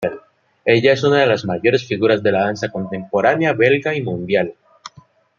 Ella 0.65 0.93
es 0.93 1.03
una 1.03 1.17
de 1.19 1.27
las 1.27 1.45
mayores 1.45 1.85
figuras 1.87 2.23
de 2.23 2.31
la 2.31 2.45
danza 2.45 2.69
contemporánea 2.71 3.53
belga 3.53 3.93
y 3.93 4.01
mundial. 4.01 4.55